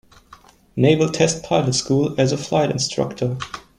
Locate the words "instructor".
2.71-3.37